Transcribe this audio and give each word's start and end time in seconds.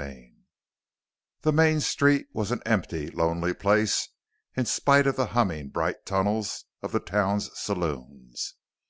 IV 0.00 0.16
The 1.42 1.52
main 1.52 1.80
street 1.80 2.28
was 2.32 2.50
an 2.50 2.62
empty, 2.64 3.10
lonely 3.10 3.52
place 3.52 4.08
in 4.56 4.64
spite 4.64 5.06
of 5.06 5.16
the 5.16 5.26
humming 5.36 5.68
bright 5.68 6.06
tunnels 6.06 6.64
of 6.82 6.92
the 6.92 7.00
town's 7.00 7.50
saloons. 7.58 8.54